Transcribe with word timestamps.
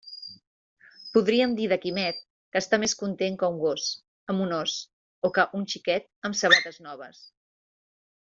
Podríem 1.17 1.51
dir 1.59 1.67
de 1.73 1.77
Quimet 1.83 2.21
que 2.55 2.61
està 2.63 2.79
més 2.85 2.95
content 3.01 3.37
que 3.43 3.51
un 3.55 3.59
gos 3.65 3.91
amb 4.33 4.45
un 4.47 4.55
os 4.61 4.79
o 5.29 5.33
que 5.37 5.47
un 5.61 5.69
xiquet 5.75 6.09
amb 6.31 6.41
sabates 6.41 6.81
noves. 6.87 7.21